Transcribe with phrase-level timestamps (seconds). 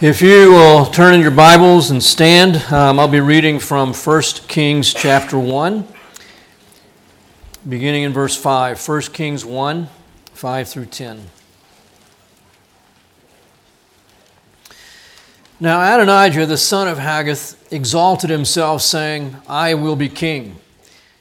[0.00, 4.22] If you will turn in your Bibles and stand, um, I'll be reading from 1
[4.48, 5.86] Kings chapter 1,
[7.68, 8.88] beginning in verse 5.
[8.88, 9.88] 1 Kings 1,
[10.32, 11.30] 5 through 10.
[15.60, 20.56] Now Adonijah, the son of Haggith, exalted himself, saying, I will be king.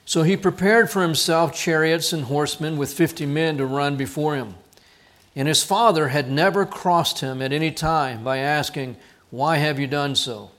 [0.06, 4.56] So he prepared for himself chariots and horsemen with fifty men to run before him.
[5.36, 8.98] And his father had never crossed him at any time by asking,
[9.32, 10.52] Why have you done so?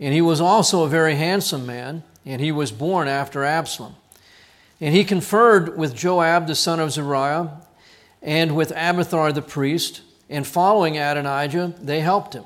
[0.00, 3.96] And he was also a very handsome man, and he was born after Absalom.
[4.80, 7.60] And he conferred with Joab the son of Zeruiah
[8.22, 12.44] and with Abiathar the priest, and following Adonijah, they helped him.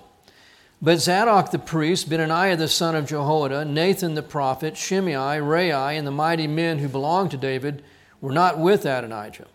[0.83, 6.06] But Zadok the priest, Benaniah the son of Jehoiada, Nathan the prophet, Shimei, Rei, and
[6.06, 7.83] the mighty men who belonged to David
[8.20, 9.47] were not with Adonijah.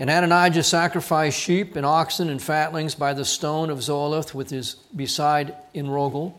[0.00, 4.76] And Adonijah sacrificed sheep and oxen and fatlings by the stone of Zoheleth with his
[4.96, 6.32] beside Enrogel.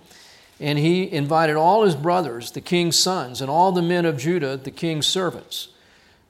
[0.60, 4.58] And he invited all his brothers, the king's sons, and all the men of Judah,
[4.58, 5.68] the king's servants.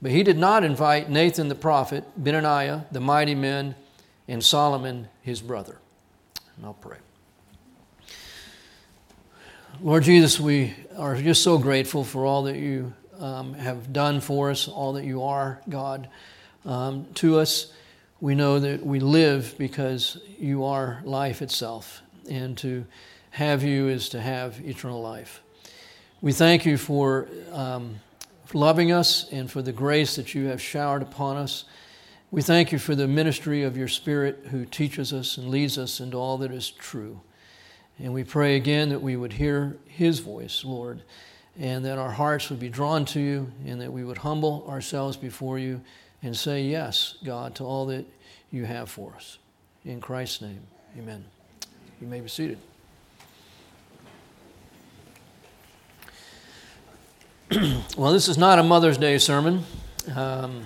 [0.02, 3.75] But he did not invite Nathan the prophet, Benaniah, the mighty men,
[4.27, 5.77] and Solomon his brother.
[6.58, 6.98] And I'll pray.
[9.80, 14.52] Lord Jesus, we are just so grateful for all that you um, have done for
[14.52, 16.09] us, all that you are, God
[16.66, 17.72] um, to us.
[18.20, 22.86] We know that we live because you are life itself, and to
[23.31, 25.42] have you is to have eternal life.
[26.22, 28.00] We thank you for, um,
[28.45, 31.64] for loving us and for the grace that you have showered upon us.
[32.30, 36.00] We thank you for the ministry of your Spirit who teaches us and leads us
[36.00, 37.22] into all that is true.
[37.98, 41.02] And we pray again that we would hear his voice, Lord,
[41.59, 45.17] and that our hearts would be drawn to you and that we would humble ourselves
[45.17, 45.82] before you
[46.23, 48.05] and say yes, God, to all that
[48.52, 49.38] you have for us.
[49.86, 50.61] In Christ's name,
[50.97, 51.23] amen.
[52.00, 52.58] You may be seated.
[57.98, 59.64] well, this is not a Mother's Day sermon.
[60.15, 60.64] Um,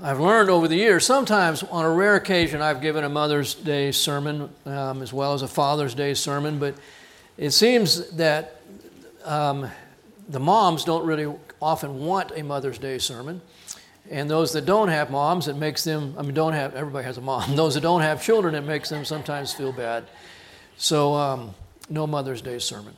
[0.00, 3.90] I've learned over the years, sometimes on a rare occasion, I've given a Mother's Day
[3.90, 6.76] sermon um, as well as a Father's Day sermon, but
[7.36, 8.60] it seems that
[9.24, 9.68] um,
[10.28, 13.40] the moms don't really often want a Mother's Day sermon.
[14.10, 17.18] And those that don't have moms, it makes them, I mean, don't have, everybody has
[17.18, 17.56] a mom.
[17.56, 20.04] Those that don't have children, it makes them sometimes feel bad.
[20.78, 21.54] So, um,
[21.90, 22.96] no Mother's Day sermon.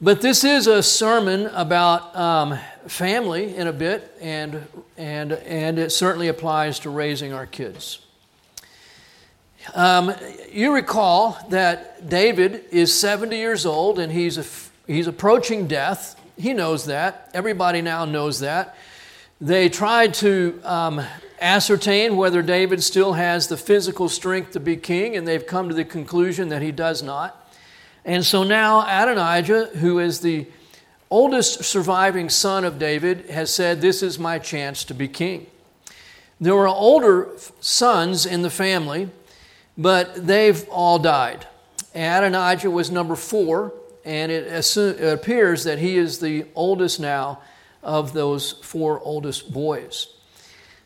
[0.00, 4.66] But this is a sermon about um, family in a bit, and,
[4.96, 8.00] and, and it certainly applies to raising our kids.
[9.74, 10.12] Um,
[10.52, 14.44] you recall that David is 70 years old and he's, a,
[14.86, 16.20] he's approaching death.
[16.36, 17.30] He knows that.
[17.34, 18.76] Everybody now knows that.
[19.40, 21.04] They tried to um,
[21.42, 25.74] ascertain whether David still has the physical strength to be king, and they've come to
[25.74, 27.52] the conclusion that he does not.
[28.06, 30.46] And so now Adonijah, who is the
[31.10, 35.48] oldest surviving son of David, has said, This is my chance to be king.
[36.40, 37.28] There were older
[37.60, 39.10] sons in the family,
[39.76, 41.46] but they've all died.
[41.94, 47.40] Adonijah was number four, and it appears that he is the oldest now
[47.86, 50.08] of those four oldest boys.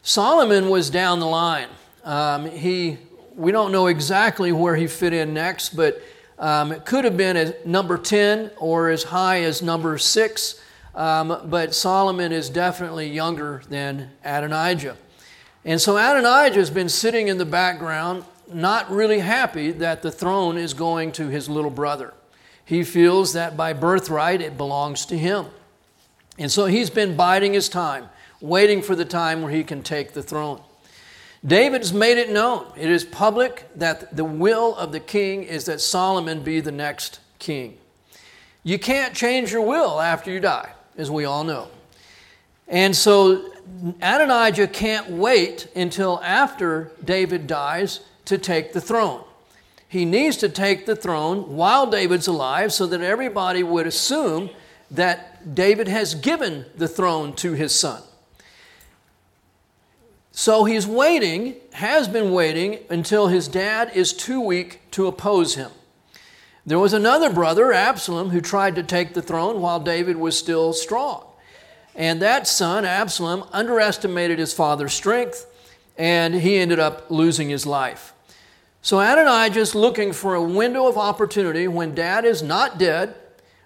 [0.02, 1.68] Solomon was down the line.
[2.04, 2.98] Um, he,
[3.34, 6.02] we don't know exactly where he fit in next, but
[6.38, 10.60] um, it could have been at number 10 or as high as number 6.
[10.94, 14.98] Um, but Solomon is definitely younger than Adonijah.
[15.64, 20.58] And so Adonijah has been sitting in the background, not really happy that the throne
[20.58, 22.12] is going to his little brother.
[22.62, 25.46] He feels that by birthright it belongs to him.
[26.40, 28.08] And so he's been biding his time,
[28.40, 30.60] waiting for the time where he can take the throne.
[31.46, 32.66] David's made it known.
[32.76, 37.20] It is public that the will of the king is that Solomon be the next
[37.38, 37.76] king.
[38.64, 41.68] You can't change your will after you die, as we all know.
[42.68, 43.52] And so
[44.00, 49.24] Adonijah can't wait until after David dies to take the throne.
[49.88, 54.50] He needs to take the throne while David's alive so that everybody would assume
[54.90, 58.02] that David has given the throne to his son.
[60.32, 65.70] So he's waiting, has been waiting, until his dad is too weak to oppose him.
[66.64, 70.72] There was another brother, Absalom, who tried to take the throne while David was still
[70.72, 71.24] strong.
[71.94, 75.46] And that son, Absalom, underestimated his father's strength,
[75.98, 78.14] and he ended up losing his life.
[78.82, 83.14] So Adonijah is looking for a window of opportunity when dad is not dead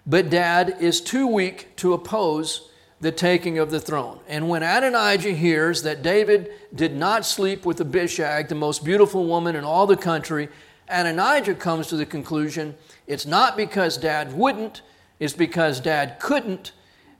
[0.06, 2.68] but dad is too weak to oppose
[3.00, 4.18] the taking of the throne.
[4.28, 9.56] And when Adonijah hears that David did not sleep with Abishag, the most beautiful woman
[9.56, 10.48] in all the country,
[10.88, 12.74] Adonijah comes to the conclusion
[13.06, 14.80] it's not because dad wouldn't,
[15.20, 16.72] it's because dad couldn't.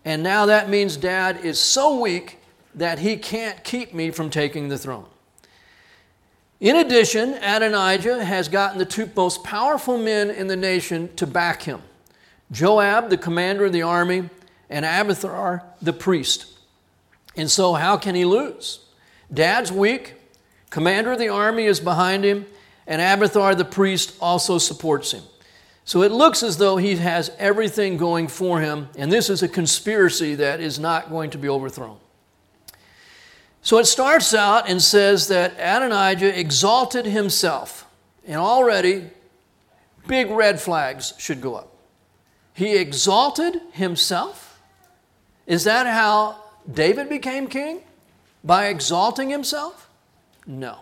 [0.05, 2.39] And now that means dad is so weak
[2.75, 5.07] that he can't keep me from taking the throne.
[6.61, 11.63] In addition, Adonijah has gotten the two most powerful men in the nation to back
[11.63, 11.83] him
[12.55, 14.31] Joab, the commander of the army,
[14.71, 16.47] and Abiathar, the priest.
[17.37, 18.79] And so, how can he lose?
[19.33, 20.15] Dad's weak,
[20.71, 22.47] commander of the army is behind him,
[22.87, 25.25] and Abiathar, the priest, also supports him.
[25.85, 29.49] So it looks as though he has everything going for him, and this is a
[29.49, 31.99] conspiracy that is not going to be overthrown.
[33.63, 37.87] So it starts out and says that Adonijah exalted himself,
[38.27, 39.11] and already
[40.07, 41.74] big red flags should go up.
[42.55, 44.61] He exalted himself?
[45.47, 46.37] Is that how
[46.73, 47.81] David became king?
[48.43, 49.91] By exalting himself?
[50.47, 50.79] No.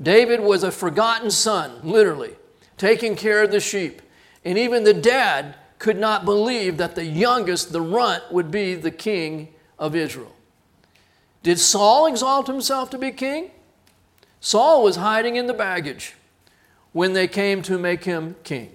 [0.00, 2.34] David was a forgotten son, literally,
[2.76, 4.02] taking care of the sheep.
[4.44, 8.90] And even the dad could not believe that the youngest, the runt, would be the
[8.90, 10.34] king of Israel.
[11.42, 13.50] Did Saul exalt himself to be king?
[14.40, 16.14] Saul was hiding in the baggage
[16.92, 18.72] when they came to make him king.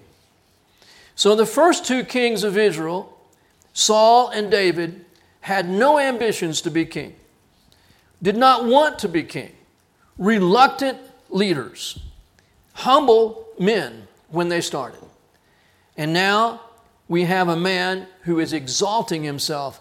[1.18, 3.12] So the first two kings of Israel,
[3.72, 5.04] Saul and David,
[5.40, 7.16] had no ambitions to be king,
[8.22, 9.50] did not want to be king,
[10.16, 10.96] reluctant
[11.28, 11.98] leaders,
[12.72, 15.02] humble men when they started.
[15.96, 16.60] And now
[17.08, 19.80] we have a man who is exalting himself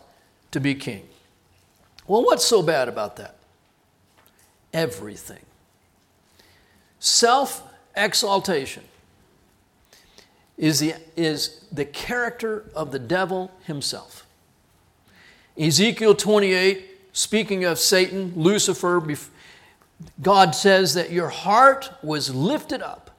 [0.49, 1.07] to be king.
[2.07, 3.35] Well, what's so bad about that?
[4.73, 5.45] Everything.
[6.97, 7.61] Self
[7.95, 8.83] exaltation
[10.57, 14.25] is the, is the character of the devil himself.
[15.57, 19.03] Ezekiel 28, speaking of Satan, Lucifer,
[20.21, 23.11] God says that your heart was lifted up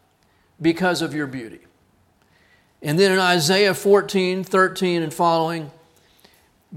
[0.61, 1.61] because of your beauty.
[2.83, 5.71] And then in Isaiah 14, 13, and following,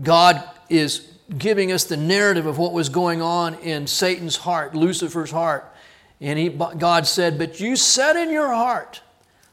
[0.02, 5.32] God is giving us the narrative of what was going on in Satan's heart, Lucifer's
[5.32, 5.72] heart.
[6.20, 9.02] And he, God said, But you said in your heart,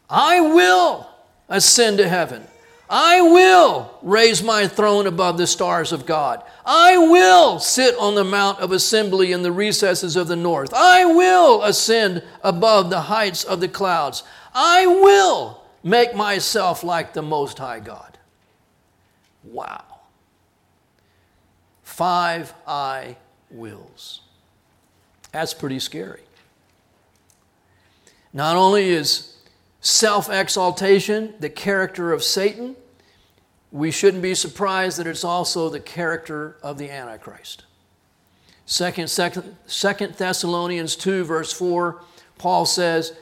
[0.08, 1.08] I will
[1.48, 2.46] ascend to heaven.
[2.90, 6.42] I will raise my throne above the stars of God.
[6.64, 10.72] I will sit on the mount of assembly in the recesses of the north.
[10.72, 14.22] I will ascend above the heights of the clouds.
[14.54, 18.16] I will make myself like the Most High God.
[19.44, 19.88] Wow
[21.98, 23.16] five I
[23.50, 24.20] wills.
[25.32, 26.22] That's pretty scary.
[28.32, 29.27] Not only is
[29.88, 32.76] self exaltation the character of Satan,
[33.72, 37.64] we shouldn't be surprised that it's also the character of the Antichrist.
[38.66, 42.02] Second, second, Thessalonians 2, verse 4,
[42.36, 43.14] Paul says,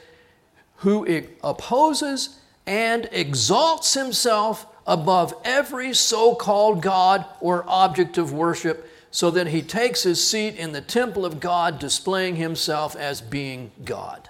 [0.77, 9.31] Who opposes and exalts himself above every so called God or object of worship, so
[9.31, 14.29] that he takes his seat in the temple of God, displaying himself as being God.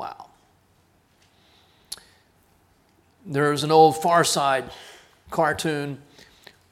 [0.00, 0.28] Wow.
[3.26, 4.70] There's an old Far Side
[5.28, 6.00] cartoon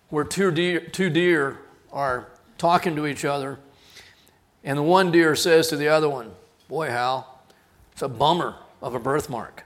[0.08, 1.58] where two deer, two deer
[1.92, 3.58] are talking to each other,
[4.64, 6.30] and the one deer says to the other one,
[6.68, 7.42] Boy, Hal,
[7.92, 9.64] it's a bummer of a birthmark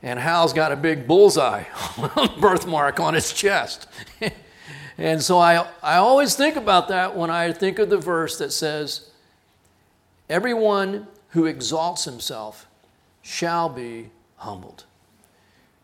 [0.00, 1.64] and Hal's got a big bullseye
[2.40, 3.88] birthmark on his chest.
[4.96, 8.52] and so I, I always think about that when I think of the verse that
[8.52, 9.10] says,
[10.28, 12.66] Everyone who exalts himself
[13.22, 14.84] shall be humbled.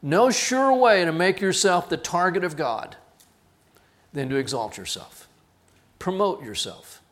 [0.03, 2.97] No sure way to make yourself the target of God
[4.12, 5.29] than to exalt yourself.
[5.99, 7.03] Promote yourself.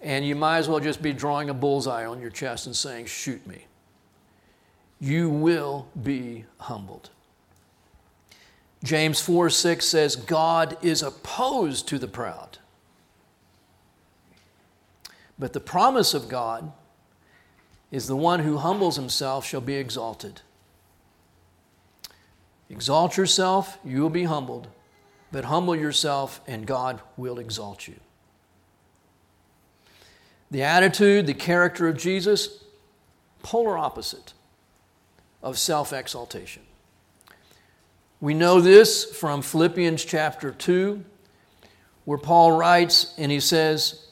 [0.00, 3.06] And you might as well just be drawing a bullseye on your chest and saying,
[3.06, 3.64] Shoot me
[5.00, 7.10] you will be humbled.
[8.82, 12.58] James 4 6 says, God is opposed to the proud.
[15.38, 16.72] But the promise of God
[17.90, 20.42] is the one who humbles himself shall be exalted.
[22.68, 24.68] Exalt yourself, you will be humbled,
[25.32, 27.96] but humble yourself, and God will exalt you.
[30.50, 32.62] The attitude, the character of Jesus,
[33.42, 34.34] polar opposite
[35.42, 36.62] of self exaltation.
[38.20, 41.04] We know this from Philippians chapter 2,
[42.04, 44.07] where Paul writes and he says,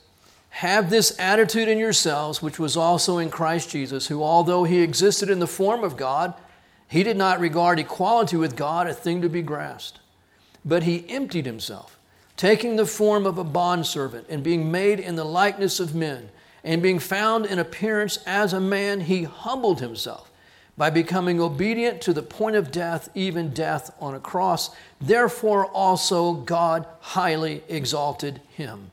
[0.60, 5.28] Have this attitude in yourselves, which was also in Christ Jesus, who, although he existed
[5.28, 6.32] in the form of God,
[6.88, 10.00] he did not regard equality with God a thing to be grasped,
[10.64, 11.98] but he emptied himself,
[12.38, 16.30] taking the form of a bondservant and being made in the likeness of men
[16.64, 20.32] And being found in appearance as a man, he humbled himself
[20.76, 24.70] by becoming obedient to the point of death, even death on a cross.
[25.00, 28.90] Therefore, also God highly exalted him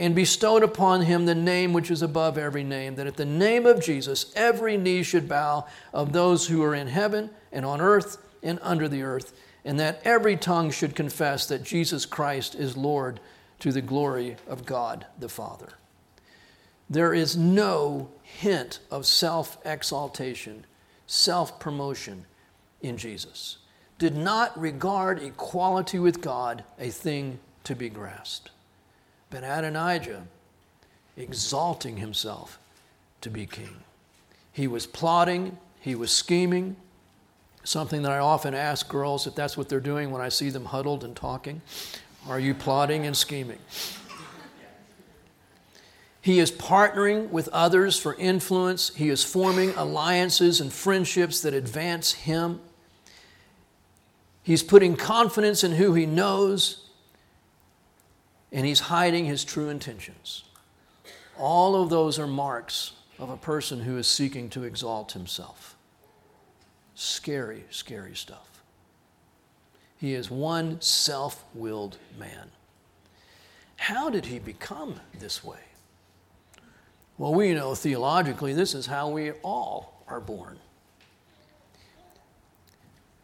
[0.00, 3.66] and bestowed upon him the name which is above every name, that at the name
[3.66, 8.16] of Jesus every knee should bow of those who are in heaven and on earth
[8.42, 13.20] and under the earth, and that every tongue should confess that Jesus Christ is Lord
[13.58, 15.74] to the glory of God the Father.
[16.88, 20.64] There is no hint of self exaltation
[21.06, 22.24] self promotion
[22.80, 23.58] in Jesus,
[23.98, 28.50] did not regard equality with God a thing to be grasped.
[29.30, 30.24] But Adonijah,
[31.16, 32.58] exalting himself
[33.20, 33.76] to be king.
[34.52, 36.76] He was plotting, he was scheming,
[37.64, 40.66] something that I often ask girls if that's what they're doing when I see them
[40.66, 41.62] huddled and talking.
[42.28, 43.58] Are you plotting and scheming?
[46.22, 48.94] He is partnering with others for influence.
[48.94, 52.60] He is forming alliances and friendships that advance him.
[54.42, 56.79] He's putting confidence in who he knows,
[58.52, 60.44] and he's hiding his true intentions.
[61.38, 65.76] All of those are marks of a person who is seeking to exalt himself.
[66.94, 68.62] Scary, scary stuff.
[69.98, 72.50] He is one self willed man.
[73.76, 75.60] How did he become this way?
[77.18, 80.58] Well, we know theologically this is how we all are born.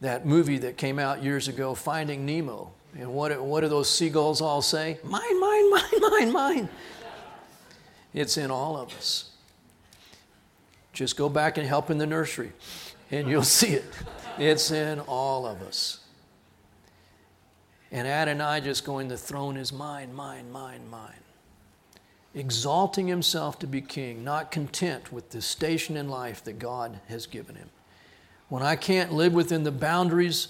[0.02, 4.40] That movie that came out years ago, Finding Nemo, and what, what do those seagulls
[4.40, 4.98] all say?
[5.04, 6.68] Mine, mine, mine, mine, mine.
[8.14, 9.30] It's in all of us.
[10.92, 12.52] Just go back and help in the nursery,
[13.10, 13.84] and you'll see it.
[14.38, 16.00] It's in all of us.
[17.92, 21.12] And Adonijah just going, the throne is mine, mine, mine, mine
[22.36, 27.26] exalting himself to be king, not content with the station in life that God has
[27.26, 27.70] given him.
[28.48, 30.48] When I can't live within the boundaries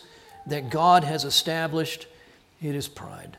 [0.49, 2.09] that God has established,
[2.63, 3.37] it is pride.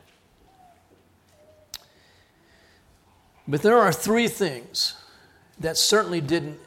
[3.48, 4.96] But there are three things
[5.60, 6.60] that certainly didn't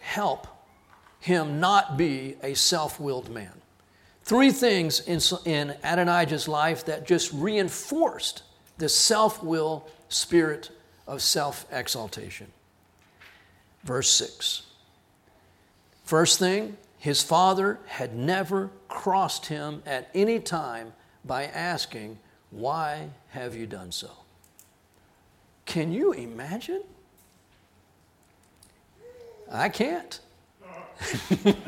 [0.00, 0.46] help
[1.20, 3.52] him not be a self willed man.
[4.22, 8.42] Three things in, in Adonijah's life that just reinforced
[8.78, 10.70] the self will spirit
[11.06, 12.52] of self exaltation.
[13.84, 14.62] Verse 6.
[16.04, 20.92] First thing, his father had never crossed him at any time
[21.24, 22.18] by asking,
[22.50, 24.10] Why have you done so?
[25.66, 26.82] Can you imagine?
[29.50, 30.20] I can't.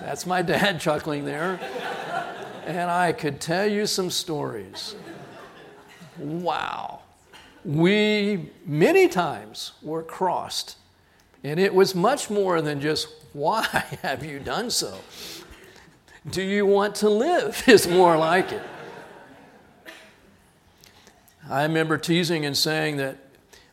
[0.00, 1.58] That's my dad chuckling there
[2.66, 4.94] and I could tell you some stories.
[6.18, 7.00] Wow.
[7.64, 10.76] We many times were crossed,
[11.42, 13.62] and it was much more than just, Why
[14.02, 14.96] have you done so?
[16.30, 17.62] Do you want to live?
[17.68, 18.62] is more like it.
[21.50, 23.18] I remember teasing and saying that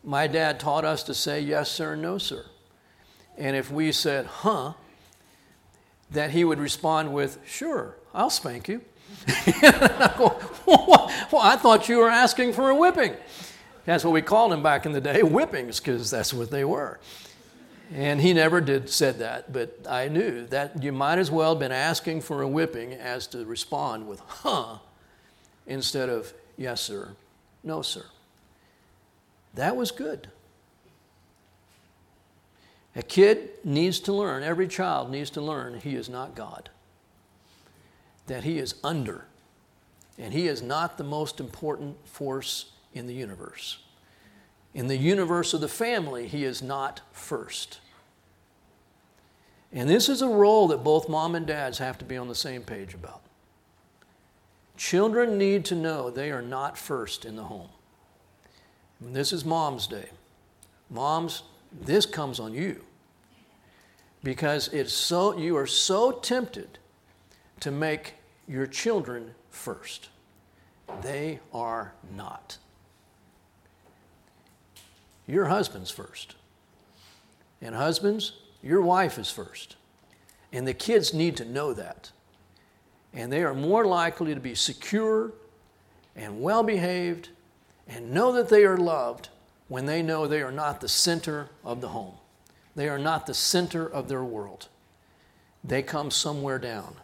[0.03, 2.45] my dad taught us to say yes, sir, no, sir.
[3.37, 4.73] And if we said, huh,
[6.09, 8.81] that he would respond with, Sure, I'll spank you.
[9.27, 13.13] I go, well, I thought you were asking for a whipping.
[13.85, 16.99] That's what we called them back in the day, whippings, because that's what they were.
[17.93, 21.59] And he never did said that, but I knew that you might as well have
[21.59, 24.77] been asking for a whipping as to respond with huh
[25.67, 27.09] instead of yes sir,
[27.63, 28.05] no sir.
[29.55, 30.29] That was good.
[32.95, 36.69] A kid needs to learn, every child needs to learn he is not God,
[38.27, 39.25] that he is under,
[40.17, 43.79] and he is not the most important force in the universe.
[44.73, 47.79] In the universe of the family, he is not first.
[49.73, 52.35] And this is a role that both mom and dads have to be on the
[52.35, 53.21] same page about.
[54.77, 57.69] Children need to know they are not first in the home.
[58.99, 60.09] And this is mom's day.
[60.89, 62.83] Moms, this comes on you
[64.23, 66.77] because it's so you are so tempted
[67.59, 68.15] to make
[68.47, 70.09] your children first
[71.01, 72.57] they are not
[75.31, 76.35] your husband's first
[77.61, 79.75] and husbands your wife is first
[80.51, 82.11] and the kids need to know that
[83.13, 85.31] and they are more likely to be secure
[86.15, 87.29] and well behaved
[87.87, 89.29] and know that they are loved
[89.67, 92.15] when they know they are not the center of the home.
[92.75, 94.67] They are not the center of their world.
[95.63, 96.95] They come somewhere down.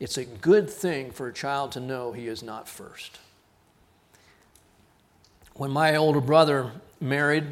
[0.00, 3.18] It's a good thing for a child to know he is not first.
[5.54, 6.70] when my older brother
[7.00, 7.44] married,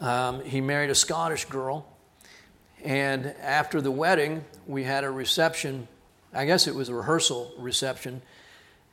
[0.00, 1.86] um, he married a Scottish girl.
[2.84, 5.88] And after the wedding, we had a reception.
[6.34, 8.20] I guess it was a rehearsal reception.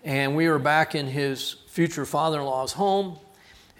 [0.04, 3.18] And we were back in his future father in law's home.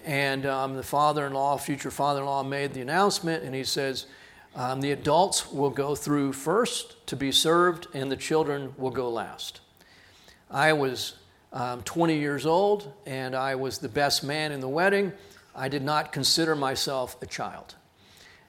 [0.04, 3.44] And um, the father in law, future father in law, made the announcement.
[3.44, 4.08] And he says,
[4.56, 9.10] um, The adults will go through first to be served, and the children will go
[9.10, 9.62] last.
[10.50, 11.14] I was
[11.54, 15.14] um, 20 years old, and I was the best man in the wedding.
[15.56, 17.76] I did not consider myself a child.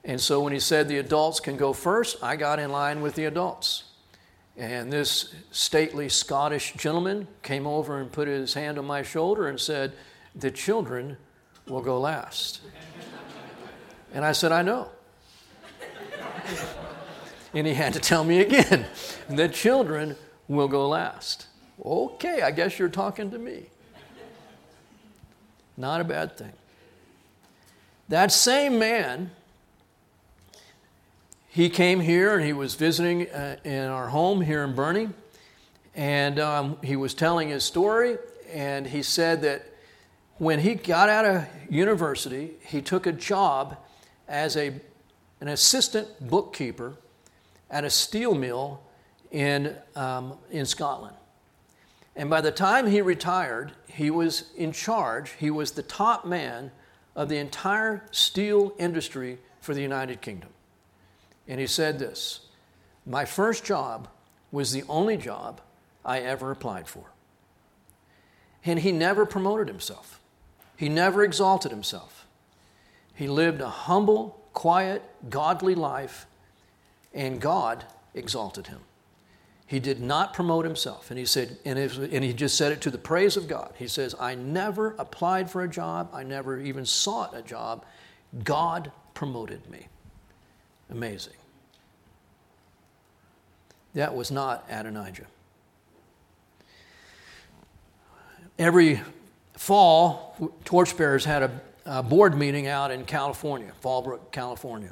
[0.04, 3.14] And so when he said the adults can go first, I got in line with
[3.14, 3.84] the adults.
[4.56, 9.58] And this stately Scottish gentleman came over and put his hand on my shoulder and
[9.58, 9.92] said,
[10.34, 11.16] The children
[11.66, 12.60] will go last.
[14.12, 14.90] and I said, I know.
[17.54, 18.86] and he had to tell me again,
[19.30, 20.16] The children
[20.48, 21.46] will go last.
[21.84, 23.66] Okay, I guess you're talking to me.
[25.76, 26.52] Not a bad thing.
[28.08, 29.30] That same man,
[31.48, 35.12] he came here and he was visiting uh, in our home here in Boerne,
[35.94, 38.18] and um, he was telling his story.
[38.52, 39.66] And he said that
[40.38, 43.78] when he got out of university, he took a job
[44.28, 44.72] as a,
[45.40, 46.94] an assistant bookkeeper
[47.70, 48.82] at a steel mill
[49.30, 51.16] in, um, in Scotland.
[52.14, 56.70] And by the time he retired, he was in charge, he was the top man
[57.14, 60.50] of the entire steel industry for the United Kingdom.
[61.46, 62.40] And he said this
[63.06, 64.08] My first job
[64.50, 65.60] was the only job
[66.04, 67.04] I ever applied for.
[68.64, 70.20] And he never promoted himself,
[70.76, 72.26] he never exalted himself.
[73.14, 76.26] He lived a humble, quiet, godly life,
[77.12, 78.80] and God exalted him.
[79.72, 81.10] He did not promote himself.
[81.10, 83.72] And he said, and, and he just said it to the praise of God.
[83.78, 87.86] He says, I never applied for a job, I never even sought a job.
[88.44, 89.86] God promoted me.
[90.90, 91.32] Amazing.
[93.94, 95.24] That was not Adonijah.
[98.58, 99.00] Every
[99.56, 104.90] fall, Torchbearers had a, a board meeting out in California, Fallbrook, California.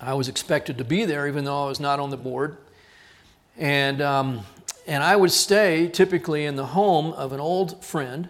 [0.00, 2.56] I was expected to be there, even though I was not on the board.
[3.56, 4.40] And, um,
[4.86, 8.28] and I would stay typically in the home of an old friend.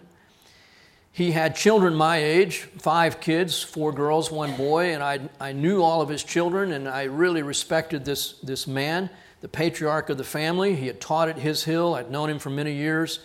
[1.11, 5.81] He had children my age, five kids, four girls, one boy, and I, I knew
[5.81, 9.09] all of his children, and I really respected this, this man,
[9.39, 10.75] the patriarch of the family.
[10.75, 13.19] He had taught at His Hill, I'd known him for many years.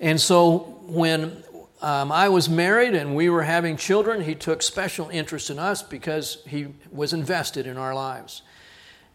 [0.00, 1.42] And so when
[1.82, 5.82] um, I was married and we were having children, he took special interest in us
[5.82, 8.42] because he was invested in our lives.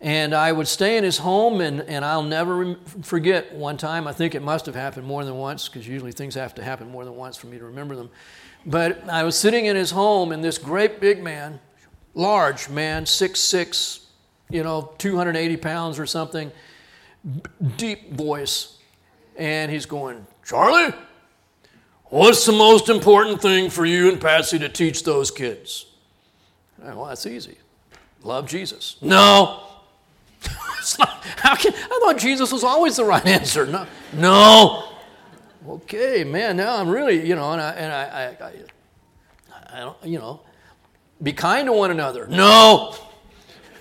[0.03, 4.05] And I would stay in his home, and, and I'll never forget one time.
[4.05, 6.91] I think it must have happened more than once, because usually things have to happen
[6.91, 8.09] more than once for me to remember them.
[8.65, 11.61] But I was sitting in his home, and this great big man,
[12.15, 14.07] large man, six six,
[14.49, 16.51] you know, 280 pounds or something,
[17.77, 18.79] deep voice.
[19.37, 20.93] And he's going, Charlie,
[22.07, 25.85] what's the most important thing for you and Patsy to teach those kids?
[26.77, 27.57] Well, that's easy.
[28.21, 28.97] Love Jesus.
[29.01, 29.63] No,
[30.99, 33.65] not, how can, I thought Jesus was always the right answer.
[33.65, 33.87] No.
[34.13, 34.89] No.
[35.67, 39.97] Okay, man, now I'm really, you know, and I, and I, I, I, I don't,
[40.03, 40.41] you know,
[41.21, 42.27] be kind to one another.
[42.27, 42.95] No.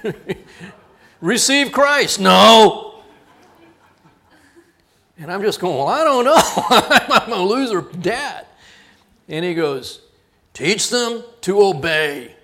[1.21, 2.21] Receive Christ.
[2.21, 3.03] No.
[5.19, 6.37] And I'm just going, well, I don't know.
[6.37, 8.47] I'm a loser dad.
[9.29, 10.01] And he goes,
[10.53, 12.35] teach them to obey.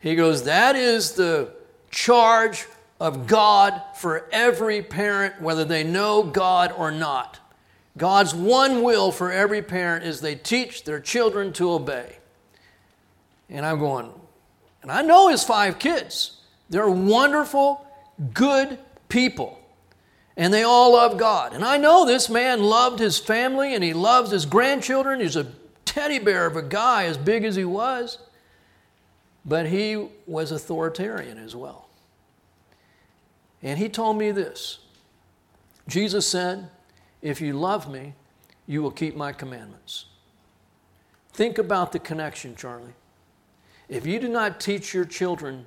[0.00, 1.54] He goes, that is the
[1.92, 2.66] charge
[2.98, 7.38] of God for every parent, whether they know God or not.
[7.96, 12.16] God's one will for every parent is they teach their children to obey.
[13.50, 14.10] And I'm going,
[14.80, 16.38] and I know his five kids.
[16.70, 17.86] They're wonderful,
[18.32, 18.78] good
[19.08, 19.58] people.
[20.36, 21.52] And they all love God.
[21.52, 25.20] And I know this man loved his family and he loves his grandchildren.
[25.20, 25.46] He's a
[25.84, 28.18] teddy bear of a guy as big as he was.
[29.44, 31.81] But he was authoritarian as well.
[33.62, 34.80] And he told me this
[35.88, 36.68] Jesus said,
[37.20, 38.14] If you love me,
[38.66, 40.06] you will keep my commandments.
[41.32, 42.94] Think about the connection, Charlie.
[43.88, 45.66] If you do not teach your children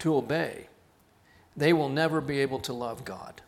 [0.00, 0.66] to obey,
[1.56, 3.40] they will never be able to love God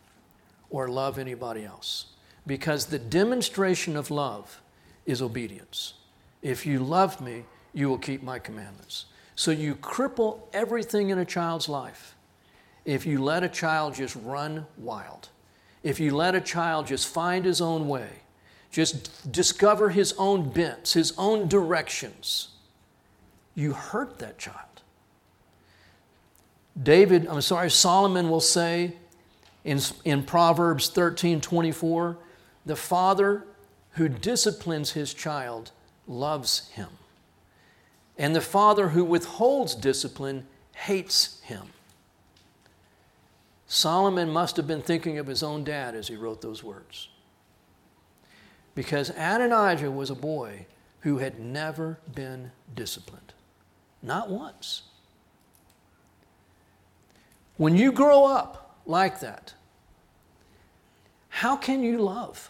[0.69, 2.07] or love anybody else.
[2.47, 4.61] Because the demonstration of love
[5.05, 5.93] is obedience.
[6.41, 9.05] If you love me, you will keep my commandments.
[9.35, 12.14] So you cripple everything in a child's life
[12.85, 15.29] if you let a child just run wild,
[15.83, 18.09] if you let a child just find his own way,
[18.71, 22.49] just discover his own bents, his own directions,
[23.55, 24.59] you hurt that child.
[26.81, 28.93] David, I'm sorry, Solomon will say
[29.63, 32.17] in, in Proverbs 13 24,
[32.65, 33.45] the father
[33.91, 35.71] who disciplines his child
[36.07, 36.89] loves him,
[38.17, 41.69] and the father who withholds discipline hates him.
[43.67, 47.09] Solomon must have been thinking of his own dad as he wrote those words.
[48.75, 50.67] Because Adonijah was a boy
[51.01, 53.33] who had never been disciplined,
[54.01, 54.83] not once.
[57.57, 59.53] When you grow up like that,
[61.29, 62.49] how can you love?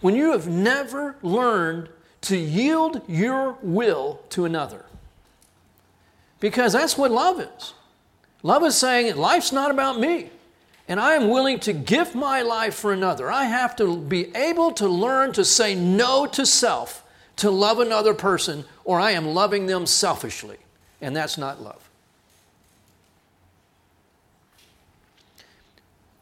[0.00, 1.88] When you have never learned
[2.22, 4.84] to yield your will to another.
[6.40, 7.74] Because that's what love is.
[8.42, 10.30] Love is saying, life's not about me,
[10.88, 13.30] and I am willing to give my life for another.
[13.30, 17.04] I have to be able to learn to say no to self
[17.36, 20.58] to love another person, or I am loving them selfishly,
[21.00, 21.88] and that's not love.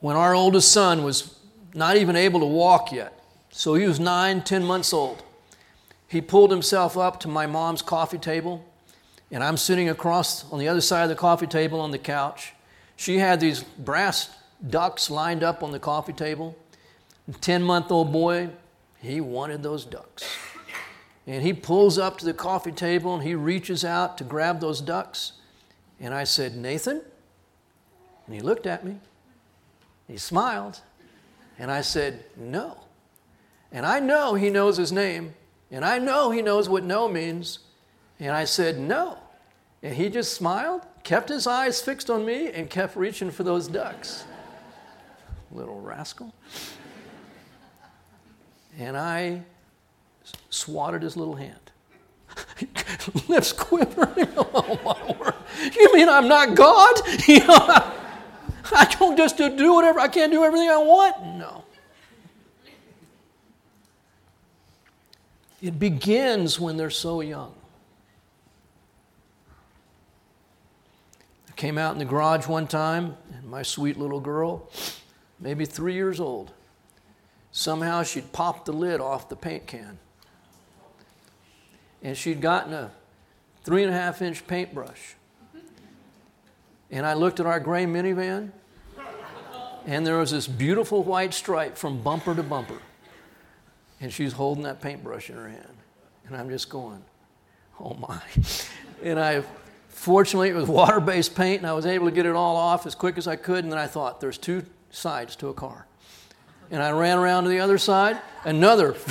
[0.00, 1.36] When our oldest son was
[1.74, 5.22] not even able to walk yet, so he was nine, ten months old,
[6.06, 8.64] he pulled himself up to my mom's coffee table
[9.30, 12.54] and I'm sitting across on the other side of the coffee table on the couch.
[12.96, 14.30] She had these brass
[14.66, 16.56] ducks lined up on the coffee table.
[17.40, 18.48] 10 month old boy,
[19.00, 20.24] he wanted those ducks.
[21.26, 24.80] And he pulls up to the coffee table and he reaches out to grab those
[24.80, 25.32] ducks.
[26.00, 27.02] And I said, Nathan?
[28.26, 28.96] And he looked at me.
[30.06, 30.80] He smiled.
[31.58, 32.78] And I said, No.
[33.70, 35.34] And I know he knows his name.
[35.70, 37.58] And I know he knows what no means.
[38.20, 39.18] And I said, No.
[39.82, 43.68] And he just smiled, kept his eyes fixed on me, and kept reaching for those
[43.68, 44.24] ducks.
[45.52, 46.34] Little rascal.
[48.78, 49.42] And I
[50.50, 51.70] swatted his little hand.
[53.28, 54.28] Lips quivering.
[54.36, 55.34] Oh, my word.
[55.78, 56.96] You mean I'm not God?
[57.28, 61.38] Know, I don't just do whatever, I can't do everything I want?
[61.38, 61.64] No.
[65.62, 67.54] It begins when they're so young.
[71.58, 74.70] Came out in the garage one time, and my sweet little girl,
[75.40, 76.52] maybe three years old,
[77.50, 79.98] somehow she'd popped the lid off the paint can.
[82.00, 82.92] And she'd gotten a
[83.64, 85.16] three and a half inch paintbrush.
[86.92, 88.52] And I looked at our gray minivan,
[89.84, 92.78] and there was this beautiful white stripe from bumper to bumper.
[94.00, 95.76] And she's holding that paintbrush in her hand.
[96.28, 97.02] And I'm just going,
[97.80, 98.20] oh my.
[99.00, 99.44] And I
[99.98, 102.86] Fortunately, it was water based paint, and I was able to get it all off
[102.86, 103.64] as quick as I could.
[103.64, 105.86] And then I thought, there's two sides to a car.
[106.70, 108.94] And I ran around to the other side, another.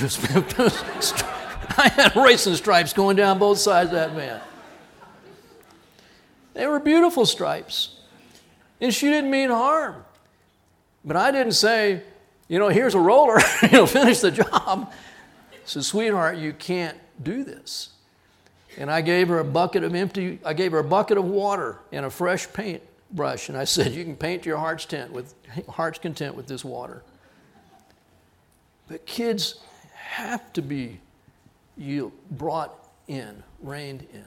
[1.78, 4.40] I had racing stripes going down both sides of that van.
[6.54, 8.00] They were beautiful stripes.
[8.80, 10.06] And she didn't mean harm.
[11.04, 12.02] But I didn't say,
[12.48, 14.94] you know, here's a roller, you know, finish the job.
[15.66, 17.90] So, sweetheart, you can't do this.
[18.78, 21.80] And I gave her a bucket of empty, I gave her a bucket of water
[21.92, 23.50] and a fresh paint brush.
[23.50, 25.34] And I said, You can paint your heart's tent with
[25.68, 27.04] heart's content with this water.
[28.88, 29.60] But kids
[29.94, 31.00] have to be
[31.76, 32.74] you brought
[33.08, 34.26] in, reined in.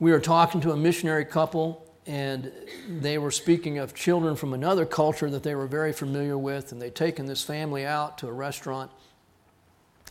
[0.00, 2.52] We were talking to a missionary couple, and
[2.88, 6.80] they were speaking of children from another culture that they were very familiar with, and
[6.80, 8.90] they'd taken this family out to a restaurant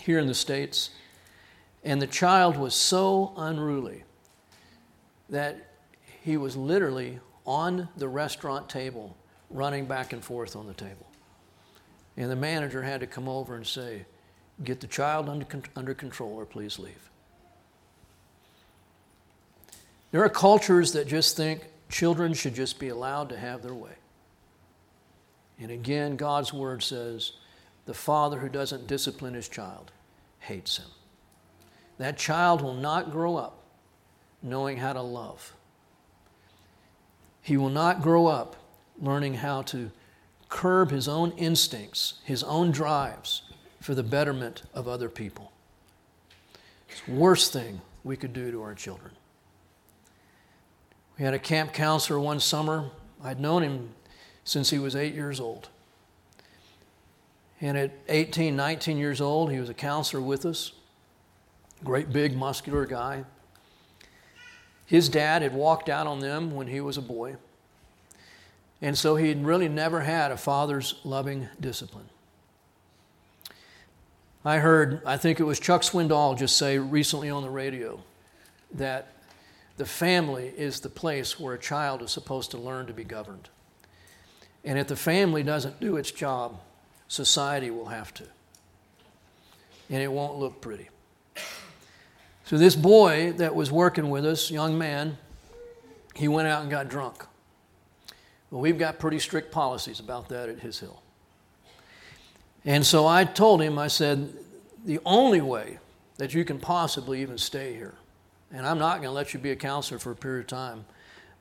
[0.02, 0.90] here in the States.
[1.88, 4.04] And the child was so unruly
[5.30, 5.56] that
[6.22, 9.16] he was literally on the restaurant table,
[9.50, 11.08] running back and forth on the table.
[12.18, 14.06] And the manager had to come over and say,
[14.66, 15.46] Get the child under,
[15.78, 17.10] under control or please leave.
[20.12, 23.96] There are cultures that just think children should just be allowed to have their way.
[25.58, 27.32] And again, God's word says
[27.86, 29.94] the father who doesn't discipline his child
[30.40, 30.88] hates him.
[31.98, 33.64] That child will not grow up
[34.44, 35.54] knowing how to love.
[37.42, 38.56] He will not grow up
[39.00, 39.92] learning how to
[40.50, 43.44] curb his own instincts, his own drives
[43.82, 45.52] for the betterment of other people.
[46.90, 49.12] It's the worst thing we could do to our children.
[51.18, 52.92] We had a camp counselor one summer.
[53.24, 53.90] I'd known him
[54.44, 55.70] since he was eight years old.
[57.60, 60.74] And at 18, 19 years old, he was a counselor with us.
[61.84, 63.24] Great big muscular guy.
[64.86, 67.36] His dad had walked out on them when he was a boy.
[68.82, 72.10] And so he'd really never had a father's loving discipline.
[74.46, 78.00] I heard, I think it was Chuck Swindoll just say recently on the radio
[78.74, 79.14] that
[79.76, 83.50] the family is the place where a child is supposed to learn to be governed.
[84.64, 86.60] And if the family doesn't do its job,
[87.08, 88.24] society will have to.
[89.90, 90.90] And it won't look pretty.
[92.48, 95.18] So, this boy that was working with us, young man,
[96.16, 97.26] he went out and got drunk.
[98.50, 101.02] Well, we've got pretty strict policies about that at His Hill.
[102.64, 104.34] And so I told him, I said,
[104.86, 105.80] the only way
[106.20, 107.96] that you can possibly even stay here,
[108.50, 110.86] and I'm not going to let you be a counselor for a period of time,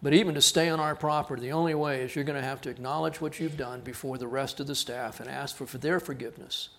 [0.03, 2.61] but even to stay on our property, the only way is you're going to have
[2.63, 5.79] to acknowledge what you've done before the rest of the staff and ask for, for
[5.79, 6.71] their forgiveness.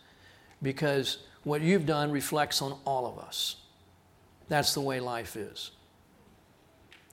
[0.62, 3.56] Because what you've done reflects on all of us.
[4.50, 5.72] That's the way life is.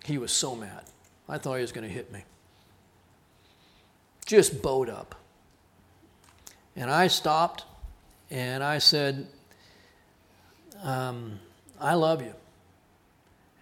[0.05, 0.85] He was so mad.
[1.29, 2.25] I thought he was going to hit me.
[4.27, 5.15] Just bowed up.
[6.77, 7.65] And I stopped
[8.31, 9.27] and I said,
[10.83, 11.39] um,
[11.81, 12.35] I love you.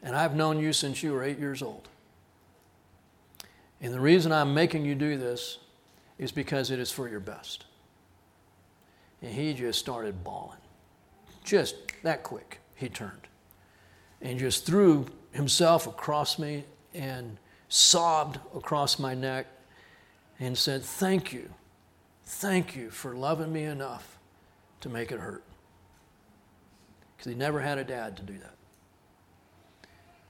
[0.02, 1.88] And I've known you since you were eight years old.
[3.80, 5.58] And the reason I'm making you do this
[6.18, 7.64] is because it is for your best.
[9.20, 10.58] And he just started bawling.
[11.44, 13.28] Just that quick, he turned
[14.22, 17.36] and just threw himself across me and
[17.68, 19.46] sobbed across my neck
[20.38, 21.50] and said, Thank you.
[22.24, 24.18] Thank you for loving me enough
[24.80, 25.44] to make it hurt.
[27.16, 28.54] Because he never had a dad to do that.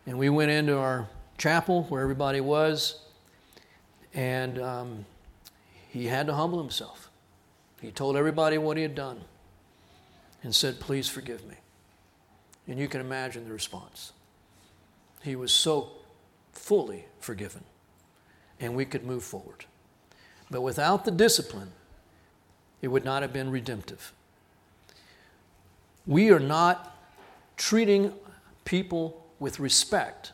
[0.06, 3.00] And we went into our chapel where everybody was,
[4.14, 5.06] and um,
[5.88, 7.10] he had to humble himself.
[7.80, 9.20] He told everybody what he had done
[10.42, 11.56] and said, Please forgive me.
[12.66, 14.12] And you can imagine the response.
[15.22, 15.90] He was so
[16.52, 17.64] fully forgiven,
[18.60, 19.64] and we could move forward.
[20.50, 21.72] But without the discipline,
[22.80, 24.12] it would not have been redemptive.
[26.06, 26.96] We are not
[27.56, 28.12] treating
[28.64, 30.32] people with respect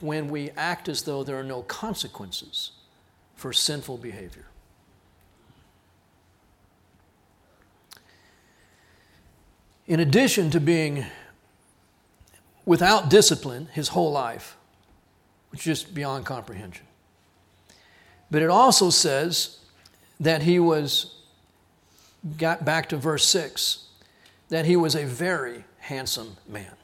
[0.00, 2.72] when we act as though there are no consequences
[3.34, 4.46] for sinful behavior.
[9.88, 11.06] In addition to being
[12.66, 14.58] without discipline his whole life,
[15.50, 16.84] which is just beyond comprehension.
[18.30, 19.60] But it also says
[20.20, 21.14] that he was,
[22.36, 23.84] got back to verse 6,
[24.50, 26.74] that he was a very handsome man.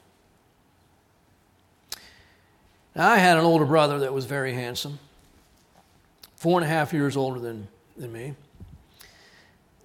[2.95, 4.97] Now, I had an older brother that was very handsome,
[6.37, 8.33] four and a half years older than, than me.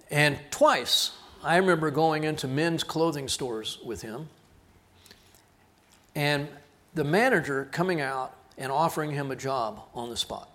[0.09, 1.11] And twice
[1.43, 4.29] I remember going into men's clothing stores with him
[6.15, 6.47] and
[6.93, 10.49] the manager coming out and offering him a job on the spot.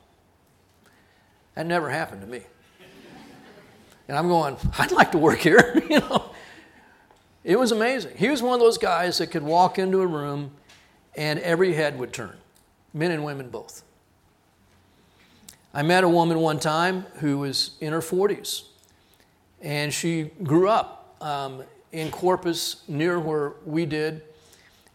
[1.55, 2.43] That never happened to me.
[4.09, 6.31] And I'm going, I'd like to work here, you know.
[7.43, 8.17] It was amazing.
[8.17, 10.53] He was one of those guys that could walk into a room
[11.17, 12.37] and every head would turn
[12.93, 13.83] men and women both.
[15.75, 18.65] I met a woman one time who was in her 40s,
[19.67, 24.23] and she grew up um, in Corpus near where we did.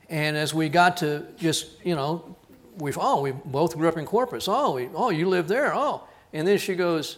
[0.10, 2.38] And as we got to just, you know,
[2.78, 4.48] we've, oh, we both grew up in Corpus.
[4.48, 5.76] Oh, we, oh, you live there.
[5.76, 7.18] Oh, and then she goes,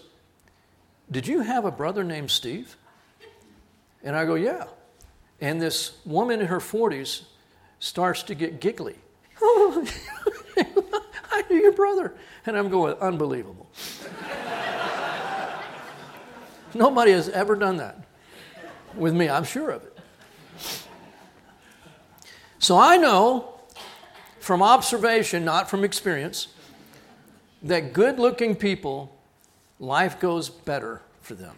[1.11, 2.75] "Did you have a brother named Steve?"
[4.03, 4.65] And I go, "Yeah."
[5.39, 7.21] And this woman in her 40s
[7.77, 8.95] starts to get giggly.
[9.39, 9.87] Oh,
[11.31, 12.15] I knew your brother.
[12.45, 13.69] And I'm going, unbelievable.
[16.75, 17.97] Nobody has ever done that
[18.95, 19.97] with me, I'm sure of it.
[22.59, 23.53] So I know
[24.39, 26.47] from observation, not from experience,
[27.63, 29.15] that good looking people,
[29.79, 31.55] life goes better for them.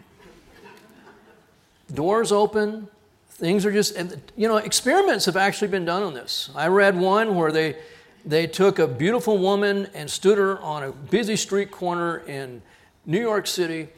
[1.92, 2.88] Doors open,
[3.28, 6.50] things are just, and, you know, experiments have actually been done on this.
[6.54, 7.76] I read one where they,
[8.24, 12.62] they took a beautiful woman and stood her on a busy street corner in
[13.04, 13.88] New York City,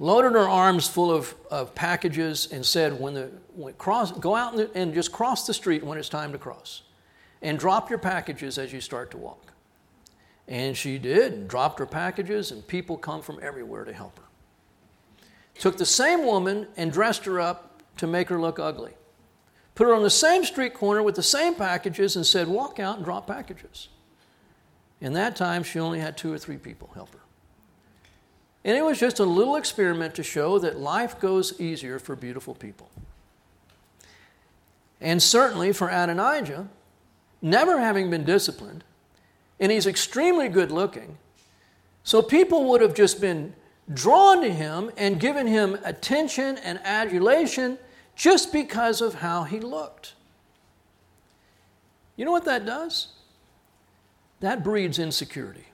[0.00, 4.58] loaded her arms full of, of packages, and said, when the, when cross, Go out
[4.74, 6.82] and just cross the street when it's time to cross,
[7.40, 9.52] and drop your packages as you start to walk.
[10.48, 14.24] And she did, and dropped her packages, and people come from everywhere to help her.
[15.54, 18.94] Took the same woman and dressed her up to make her look ugly
[19.80, 22.96] put her on the same street corner with the same packages, and said, Walk out
[22.96, 23.88] and drop packages.
[25.00, 27.19] In that time, she only had two or three people help her.
[28.64, 32.54] And it was just a little experiment to show that life goes easier for beautiful
[32.54, 32.90] people.
[35.00, 36.68] And certainly for Adonijah,
[37.40, 38.84] never having been disciplined,
[39.58, 41.16] and he's extremely good looking,
[42.02, 43.54] so people would have just been
[43.92, 47.78] drawn to him and given him attention and adulation
[48.14, 50.14] just because of how he looked.
[52.16, 53.08] You know what that does?
[54.40, 55.69] That breeds insecurity.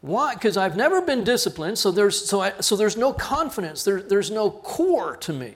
[0.00, 0.34] Why?
[0.34, 4.30] Because I've never been disciplined, so there's, so I, so there's no confidence, there, there's
[4.30, 5.54] no core to me.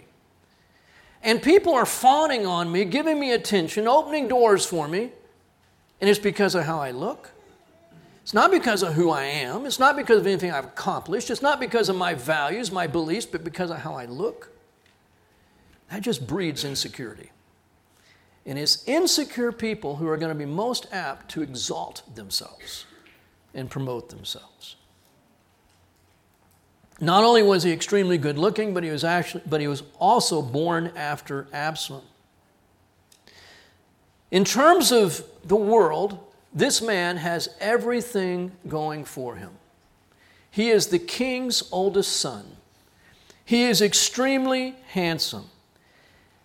[1.22, 5.12] And people are fawning on me, giving me attention, opening doors for me,
[6.00, 7.30] and it's because of how I look.
[8.22, 9.66] It's not because of who I am.
[9.66, 11.30] It's not because of anything I've accomplished.
[11.30, 14.50] It's not because of my values, my beliefs, but because of how I look.
[15.90, 17.30] That just breeds insecurity.
[18.46, 22.86] And it's insecure people who are going to be most apt to exalt themselves
[23.54, 24.76] and promote themselves.
[27.00, 30.40] Not only was he extremely good looking, but he was actually but he was also
[30.40, 32.04] born after Absalom.
[34.30, 36.18] In terms of the world,
[36.54, 39.50] this man has everything going for him.
[40.50, 42.56] He is the king's oldest son.
[43.44, 45.46] He is extremely handsome.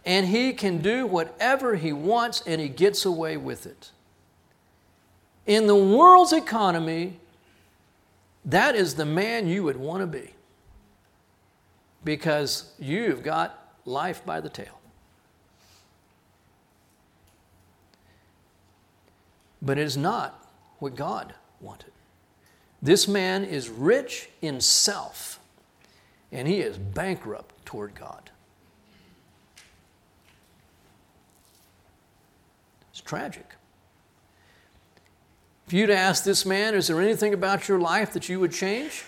[0.05, 3.91] And he can do whatever he wants and he gets away with it.
[5.47, 7.19] In the world's economy,
[8.43, 10.33] that is the man you would want to be
[12.03, 14.79] because you've got life by the tail.
[19.61, 20.47] But it is not
[20.79, 21.91] what God wanted.
[22.81, 25.39] This man is rich in self,
[26.31, 28.29] and he is bankrupt toward God.
[32.91, 33.55] It's tragic.
[35.67, 39.03] If you'd ask this man, is there anything about your life that you would change?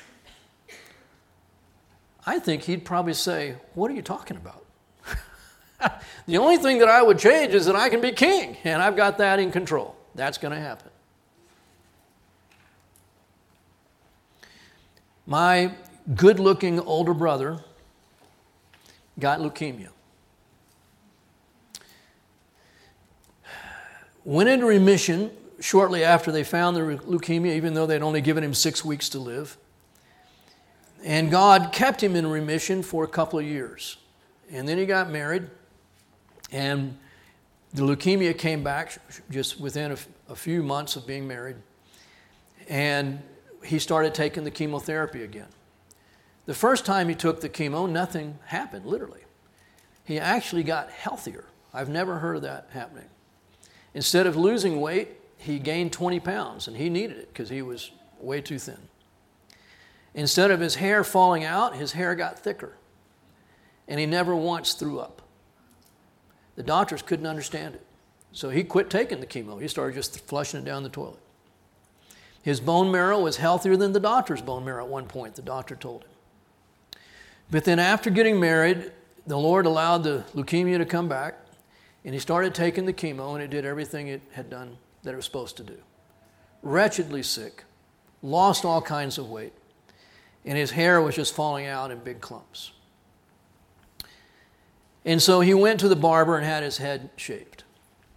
[2.26, 4.65] I think he'd probably say, What are you talking about?
[6.28, 8.98] the only thing that I would change is that I can be king, and I've
[8.98, 9.95] got that in control.
[10.15, 10.91] That's going to happen.
[15.26, 15.72] My
[16.13, 17.63] good looking older brother
[19.17, 19.89] got leukemia.
[24.26, 28.54] Went into remission shortly after they found the leukemia, even though they'd only given him
[28.54, 29.58] six weeks to live.
[31.04, 33.98] And God kept him in remission for a couple of years.
[34.52, 35.48] And then he got married,
[36.52, 36.98] and
[37.74, 38.98] the leukemia came back
[39.30, 39.95] just within
[40.28, 41.58] a, few months of being married.
[42.67, 43.22] And
[43.63, 45.48] he started taking the chemotherapy again.
[46.45, 49.22] The first time he took the chemo, nothing happened, literally.
[50.04, 51.45] He actually got healthier.
[51.74, 53.10] I've never heard of that happening.
[53.93, 57.91] Instead of losing weight, he gained 20 pounds, and he needed it because he was
[58.19, 58.78] way too thin.
[60.13, 62.73] Instead of his hair falling out, his hair got thicker.
[63.88, 65.21] And he never once threw up.
[66.56, 67.86] The doctors couldn't understand it.
[68.34, 69.62] So he quit taking the chemo.
[69.62, 71.21] He started just flushing it down the toilet.
[72.41, 75.75] His bone marrow was healthier than the doctor's bone marrow at one point, the doctor
[75.75, 76.10] told him.
[77.49, 78.91] But then after getting married,
[79.25, 81.36] the Lord allowed the leukemia to come back,
[82.04, 85.16] and he started taking the chemo, and it did everything it had done that it
[85.16, 85.78] was supposed to do.
[86.62, 87.64] Wretchedly sick,
[88.22, 89.54] lost all kinds of weight
[90.46, 92.72] and his hair was just falling out in big clumps.
[95.06, 97.64] And so he went to the barber and had his head shaved.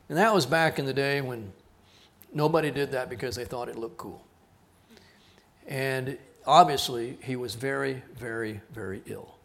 [0.08, 1.52] And that was back in the day when
[2.32, 4.24] nobody did that because they thought it looked cool.
[5.66, 9.36] And obviously, he was very, very, very ill.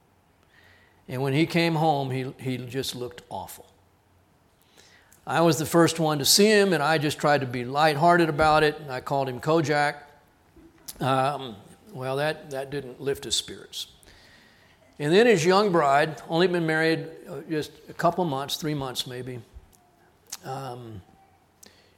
[1.08, 3.72] And when he came home, he, he just looked awful.
[5.28, 8.30] I was the first one to see him, and I just tried to be lighthearted
[8.30, 8.80] about it.
[8.80, 9.96] And I called him Kojak.
[11.02, 11.58] Um,
[11.92, 13.88] well, that, that didn't lift his spirits.
[15.00, 19.06] And then his young bride, only been married uh, just a couple months, three months
[19.06, 19.42] maybe,
[20.46, 21.02] um,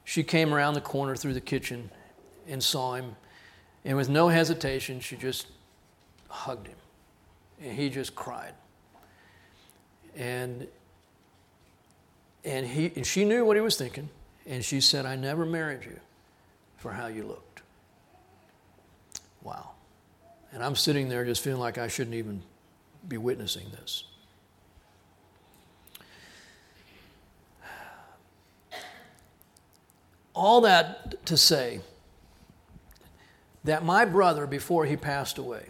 [0.06, 1.92] she came around the corner through the kitchen
[2.48, 3.16] and saw him.
[3.86, 5.46] And with no hesitation, she just
[6.30, 6.78] hugged him.
[7.62, 8.56] And he just cried.
[10.16, 10.68] And,
[12.44, 14.10] and, he, and she knew what he was thinking.
[14.46, 16.00] And she said, I never married you
[16.78, 17.62] for how you looked.
[19.44, 19.72] Wow.
[20.52, 22.42] And I'm sitting there just feeling like I shouldn't even
[23.08, 24.06] be witnessing this.
[30.34, 31.82] All that to say
[33.66, 35.66] that my brother, before he passed away,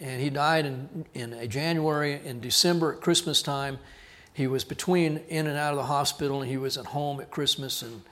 [0.00, 3.78] and he died in, in January, in December at Christmas time,
[4.34, 7.30] he was between in and out of the hospital, and he was at home at
[7.30, 8.02] Christmas, and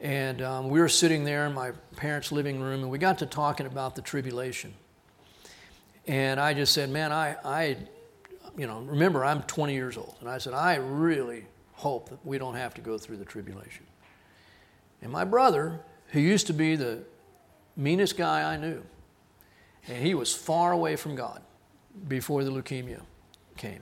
[0.00, 3.26] and um, we were sitting there in my parents' living room, and we got to
[3.26, 4.74] talking about the tribulation.
[6.06, 7.76] And I just said, man, I, I,
[8.56, 10.16] you know, remember I'm 20 years old.
[10.20, 13.86] And I said, I really hope that we don't have to go through the tribulation.
[15.00, 17.02] And my brother, who used to be the
[17.76, 18.82] meanest guy I knew,
[19.88, 21.40] and he was far away from God
[22.08, 23.00] before the leukemia
[23.56, 23.80] came.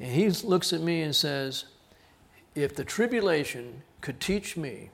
[0.00, 1.64] And he looks at me and says,
[2.54, 4.90] If the tribulation could teach me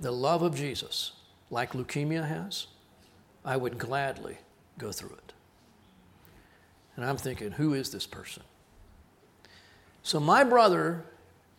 [0.00, 1.12] the love of Jesus
[1.50, 2.66] like leukemia has,
[3.44, 4.38] I would gladly
[4.78, 5.32] go through it.
[6.96, 8.42] And I'm thinking, who is this person?
[10.02, 11.04] So my brother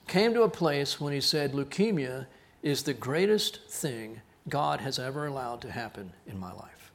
[0.07, 2.27] came to a place when he said, leukemia
[2.63, 6.91] is the greatest thing God has ever allowed to happen in my life.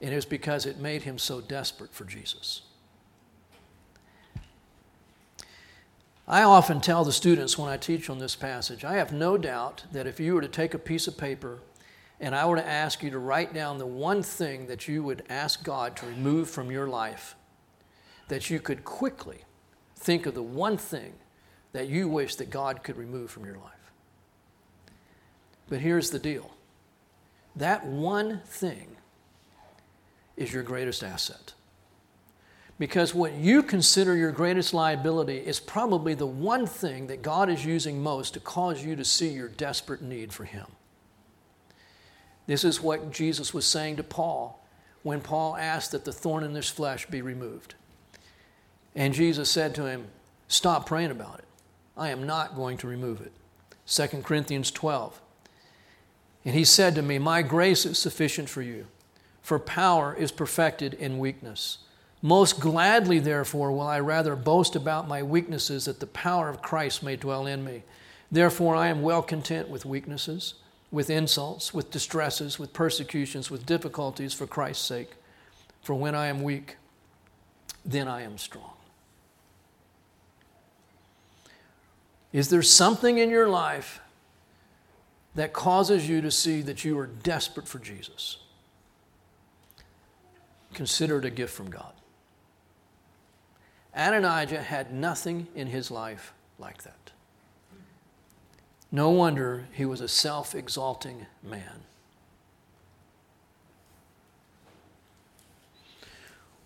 [0.00, 2.62] And it was because it made him so desperate for Jesus.
[6.28, 9.84] I often tell the students when I teach on this passage, I have no doubt
[9.92, 11.60] that if you were to take a piece of paper
[12.18, 15.22] and I were to ask you to write down the one thing that you would
[15.28, 17.36] ask God to remove from your life,
[18.28, 19.44] that you could quickly
[19.94, 21.12] think of the one thing
[21.72, 23.92] that you wish that God could remove from your life.
[25.68, 26.50] But here's the deal
[27.54, 28.96] that one thing
[30.36, 31.54] is your greatest asset.
[32.78, 37.64] Because what you consider your greatest liability is probably the one thing that God is
[37.64, 40.66] using most to cause you to see your desperate need for Him.
[42.46, 44.62] This is what Jesus was saying to Paul
[45.02, 47.74] when Paul asked that the thorn in his flesh be removed.
[48.94, 50.08] And Jesus said to him,
[50.48, 51.44] Stop praying about it.
[51.96, 53.32] I am not going to remove it.
[53.86, 55.20] 2 Corinthians 12.
[56.44, 58.86] And he said to me, My grace is sufficient for you,
[59.42, 61.78] for power is perfected in weakness.
[62.26, 67.04] Most gladly, therefore, will I rather boast about my weaknesses that the power of Christ
[67.04, 67.84] may dwell in me.
[68.32, 70.54] Therefore, I am well content with weaknesses,
[70.90, 75.10] with insults, with distresses, with persecutions, with difficulties for Christ's sake.
[75.82, 76.78] For when I am weak,
[77.84, 78.72] then I am strong.
[82.32, 84.00] Is there something in your life
[85.36, 88.38] that causes you to see that you are desperate for Jesus?
[90.74, 91.92] Consider it a gift from God.
[93.96, 97.12] Adonijah had nothing in his life like that.
[98.92, 101.80] No wonder he was a self exalting man.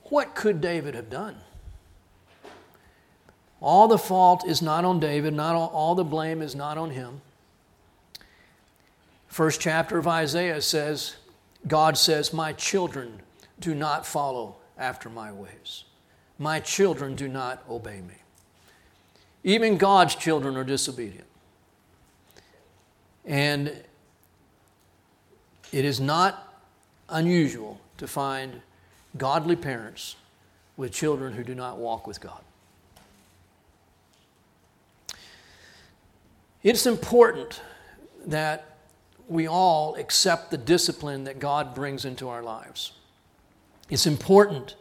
[0.05, 1.37] What could David have done?
[3.61, 6.91] All the fault is not on David, not all, all the blame is not on
[6.91, 7.21] him.
[9.29, 11.17] First chapter of Isaiah says,
[11.69, 13.21] God says, My children
[13.61, 15.85] do not follow after my ways.
[16.41, 18.15] My children do not obey me.
[19.45, 21.27] Even God's children are disobedient.
[23.27, 23.69] And
[25.71, 26.65] it is not
[27.11, 28.63] unusual to find
[29.19, 30.17] godly parents
[30.79, 32.41] with children who do not walk with God.
[36.63, 37.61] It's important
[38.25, 38.77] that
[39.29, 42.93] we all accept the discipline that God brings into our lives.
[43.91, 44.77] It's important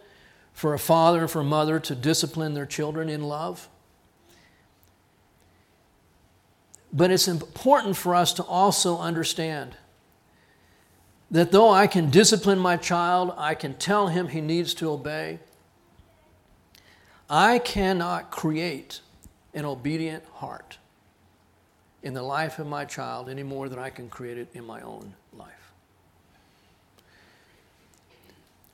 [0.60, 3.70] for a father for a mother to discipline their children in love.
[6.92, 9.78] But it's important for us to also understand
[11.32, 15.40] that though I can discipline my child, I can tell him he needs to obey,
[17.30, 19.00] I cannot create
[19.54, 20.78] an obedient heart
[22.04, 24.82] in the life of my child any more than I can create it in my
[24.82, 25.60] own life.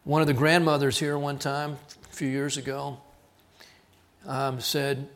[0.05, 1.79] One of the grandmothers here one time,
[2.11, 2.99] a few years ago,
[4.27, 5.09] um, said,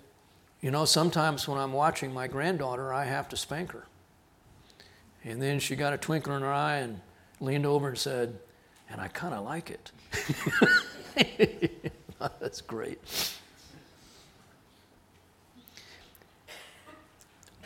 [0.62, 3.86] You know, sometimes when I'm watching my granddaughter, I have to spank her.
[5.24, 7.02] And then she got a twinkle in her eye and
[7.40, 8.40] leaned over and said,
[8.90, 9.92] And I kind of like it.
[12.40, 13.00] That's great.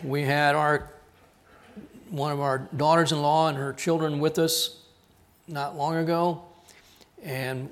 [0.03, 0.89] We had our
[2.09, 4.81] one of our daughters-in-law and her children with us
[5.47, 6.43] not long ago,
[7.23, 7.69] and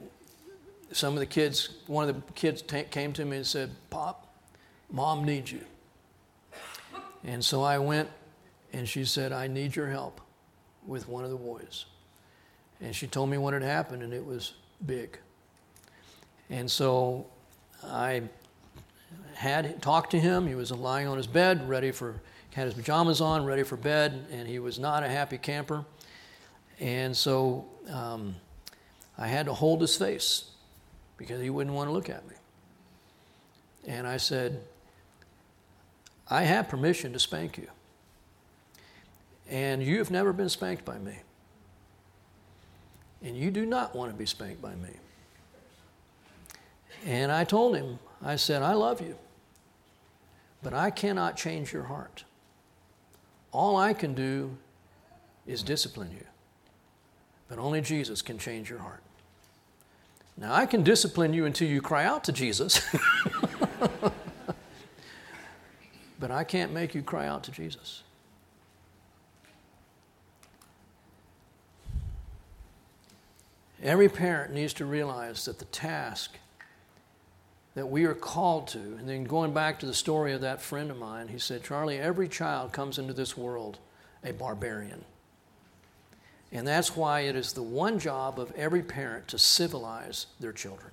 [0.93, 4.34] some of the kids, one of the kids t- came to me and said, Pop,
[4.89, 5.62] mom needs you.
[7.24, 8.10] And so I went
[8.74, 10.22] and she said, I need your help
[10.86, 11.86] with one of the boys.
[12.80, 14.54] And she told me what had happened, and it was
[14.86, 15.20] big.
[16.49, 17.28] And so
[17.84, 18.24] I
[19.36, 20.47] had talked to him.
[20.47, 22.22] He was lying on his bed, ready for,
[22.54, 25.86] had his pajamas on, ready for bed, and he was not a happy camper.
[26.80, 28.36] And so um,
[29.22, 30.45] I had to hold his face
[31.15, 32.34] because he wouldn't want to look at me.
[33.86, 34.63] And I said,
[36.28, 37.67] I have permission to spank you.
[39.47, 41.19] And you have never been spanked by me.
[43.22, 44.89] And you do not want to be spanked by me.
[47.05, 49.15] And I told him, I said, I love you,
[50.63, 52.24] but I cannot change your heart.
[53.51, 54.57] All I can do
[55.45, 56.26] is discipline you.
[57.47, 59.03] But only Jesus can change your heart.
[60.41, 62.81] Now, I can discipline you until you cry out to Jesus.
[66.19, 68.01] but I can't make you cry out to Jesus.
[73.83, 76.37] Every parent needs to realize that the task
[77.75, 80.89] that we are called to, and then going back to the story of that friend
[80.89, 83.77] of mine, he said, Charlie, every child comes into this world
[84.23, 85.05] a barbarian.
[86.52, 90.91] And that's why it is the one job of every parent to civilize their children.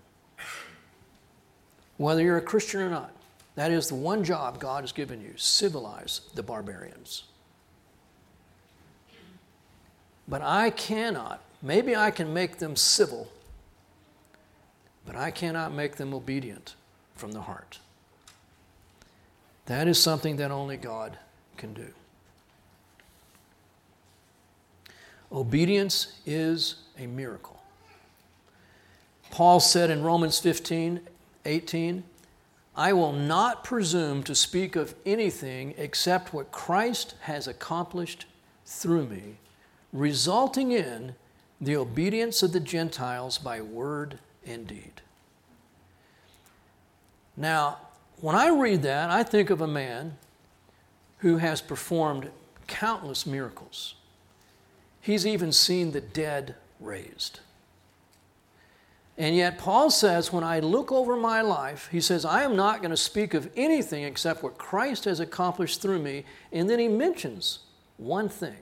[1.96, 3.12] Whether you're a Christian or not,
[3.56, 7.24] that is the one job God has given you civilize the barbarians.
[10.28, 13.28] But I cannot, maybe I can make them civil,
[15.06, 16.76] but I cannot make them obedient
[17.16, 17.80] from the heart.
[19.66, 21.18] That is something that only God
[21.56, 21.88] can do.
[25.30, 27.60] Obedience is a miracle.
[29.30, 31.00] Paul said in Romans 15,
[31.44, 32.04] 18,
[32.74, 38.24] I will not presume to speak of anything except what Christ has accomplished
[38.64, 39.36] through me,
[39.92, 41.14] resulting in
[41.60, 45.02] the obedience of the Gentiles by word and deed.
[47.36, 47.78] Now,
[48.20, 50.16] when I read that, I think of a man
[51.18, 52.30] who has performed
[52.66, 53.94] countless miracles.
[55.08, 57.40] He's even seen the dead raised.
[59.16, 62.82] And yet, Paul says, when I look over my life, he says, I am not
[62.82, 66.26] going to speak of anything except what Christ has accomplished through me.
[66.52, 67.60] And then he mentions
[67.96, 68.58] one thing.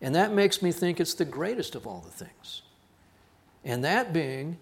[0.00, 2.62] And that makes me think it's the greatest of all the things.
[3.64, 4.58] And that being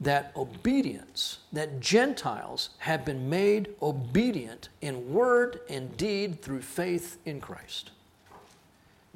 [0.00, 7.38] that obedience, that Gentiles have been made obedient in word and deed through faith in
[7.38, 7.90] Christ.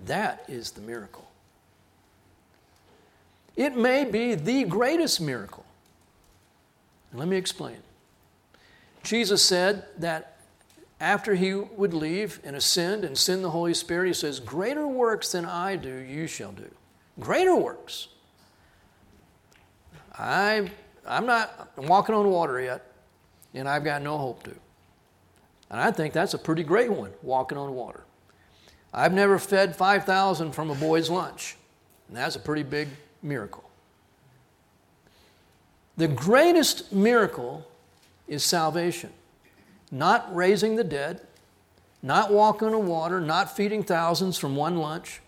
[0.04, 1.26] That is the miracle.
[3.56, 5.64] It may be the greatest miracle.
[7.14, 7.78] let me explain.
[9.02, 10.36] Jesus said that
[11.00, 15.32] after he would leave and ascend and send the Holy Spirit, he says, Greater works
[15.32, 16.70] than I do, you shall do.
[17.20, 18.08] Greater works.
[20.18, 20.70] I,
[21.06, 22.92] I'm not walking on water yet,
[23.54, 24.54] and I've got no hope to.
[25.70, 28.05] And I think that's a pretty great one, walking on water.
[28.96, 31.56] I've never fed 5,000 from a boy's lunch,
[32.08, 32.88] and that's a pretty big
[33.22, 33.68] miracle.
[35.98, 37.66] The greatest miracle
[38.26, 39.10] is salvation.
[39.90, 41.20] Not raising the dead,
[42.02, 45.20] not walking on water, not feeding thousands from one lunch.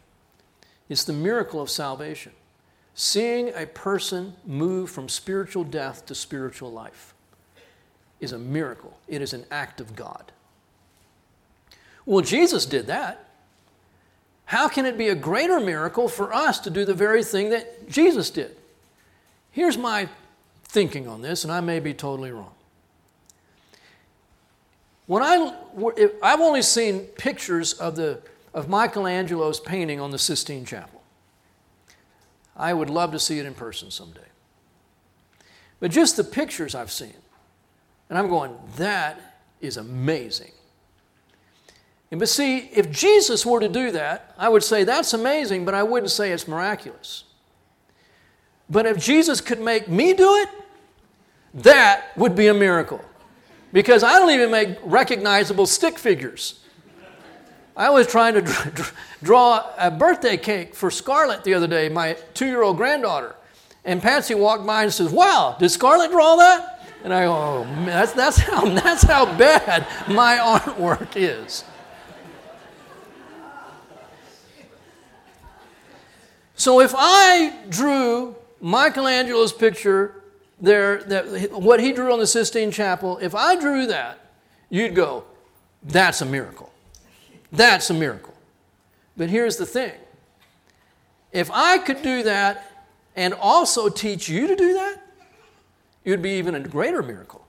[0.88, 2.32] It's the miracle of salvation.
[2.94, 7.14] Seeing a person move from spiritual death to spiritual life
[8.18, 8.98] is a miracle.
[9.06, 10.32] It is an act of God.
[12.06, 13.27] Well, Jesus did that.
[14.48, 17.86] How can it be a greater miracle for us to do the very thing that
[17.86, 18.56] Jesus did?
[19.50, 20.08] Here's my
[20.64, 22.54] thinking on this, and I may be totally wrong.
[25.04, 25.54] When I,
[26.22, 28.22] I've only seen pictures of, the,
[28.54, 31.02] of Michelangelo's painting on the Sistine Chapel.
[32.56, 34.20] I would love to see it in person someday.
[35.78, 37.12] But just the pictures I've seen,
[38.08, 40.52] and I'm going, that is amazing.
[42.10, 45.74] And but see, if Jesus were to do that, I would say that's amazing, but
[45.74, 47.24] I wouldn't say it's miraculous.
[48.70, 50.48] But if Jesus could make me do it,
[51.54, 53.02] that would be a miracle.
[53.72, 56.60] Because I don't even make recognizable stick figures.
[57.76, 58.92] I was trying to
[59.22, 63.36] draw a birthday cake for Scarlett the other day, my two year old granddaughter.
[63.84, 66.86] And Patsy walked by and says, Wow, did Scarlett draw that?
[67.04, 71.64] And I go, Oh, man, that's, that's, how, that's how bad my artwork is.
[76.58, 80.22] So if I drew Michelangelo's picture
[80.60, 84.18] there, that, what he drew on the Sistine Chapel, if I drew that,
[84.68, 85.22] you'd go,
[85.84, 86.72] that's a miracle.
[87.52, 88.34] That's a miracle.
[89.16, 89.92] But here's the thing
[91.30, 95.00] if I could do that and also teach you to do that,
[96.04, 97.46] it would be even a greater miracle.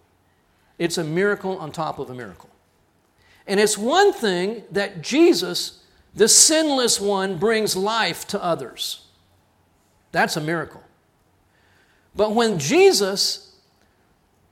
[0.77, 2.49] It's a miracle on top of a miracle.
[3.47, 5.83] And it's one thing that Jesus
[6.19, 9.05] the sinless one brings life to others.
[10.11, 10.83] That's a miracle.
[12.13, 13.55] But when Jesus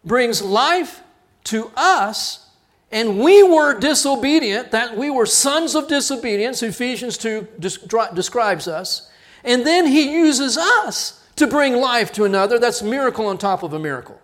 [0.06, 1.02] brings life
[1.44, 2.50] to us,
[2.90, 9.12] and we were disobedient, that we were sons of disobedience, Ephesians 2 describes us,
[9.44, 13.74] and then he uses us to bring life to another, that's miracle on top of
[13.74, 14.22] a miracle.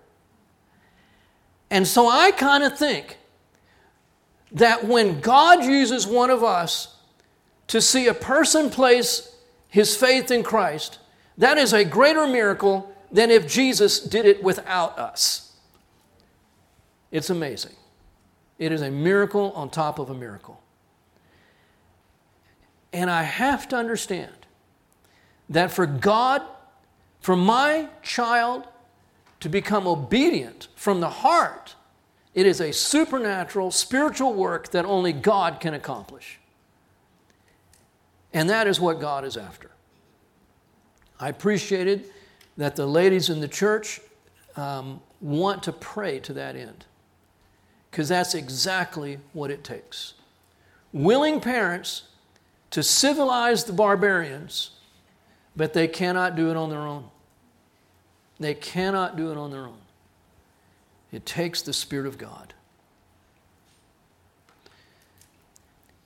[1.70, 3.18] And so I kind of think
[4.54, 6.93] that when God uses one of us
[7.74, 9.36] to see a person place
[9.68, 11.00] his faith in Christ,
[11.40, 15.56] that is a greater miracle than if Jesus did it without us.
[17.10, 17.74] It's amazing.
[18.60, 20.62] It is a miracle on top of a miracle.
[22.94, 24.46] And I have to understand
[25.50, 26.44] that for God,
[27.22, 28.68] for my child
[29.40, 31.74] to become obedient from the heart,
[32.36, 36.40] it is a supernatural, spiritual work that only God can accomplish.
[38.34, 39.70] And that is what God is after.
[41.20, 42.06] I appreciated
[42.58, 44.02] that the ladies in the church
[44.56, 46.86] um, want to pray to that end,
[47.90, 50.16] because that's exactly what it takes.
[50.92, 52.04] Willing parents
[52.72, 54.72] to civilize the barbarians,
[55.56, 57.10] but they cannot do it on their own.
[58.40, 59.78] They cannot do it on their own.
[61.12, 62.56] It takes the Spirit of God.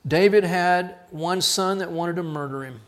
[0.07, 2.81] David had one son that wanted to murder him,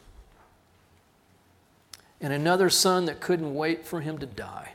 [2.22, 4.74] and another son that couldn't wait for him to die.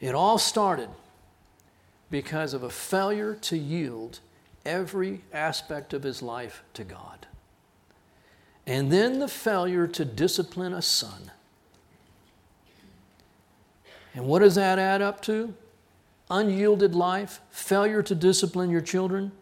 [0.00, 0.90] It all started
[2.10, 4.20] because of a failure to yield
[4.64, 7.26] every aspect of his life to God.
[8.66, 11.30] And then the failure to discipline a son
[14.14, 15.54] and what does that add up to?
[16.30, 19.32] Unyielded life, failure to discipline your children.